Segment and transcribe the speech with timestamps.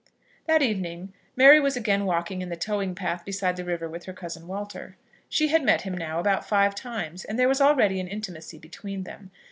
[0.47, 4.13] That evening Mary was again walking on the towing path beside the river with her
[4.13, 4.97] cousin Walter.
[5.29, 9.03] She had met him now about five times, and there was already an intimacy between
[9.03, 9.29] them.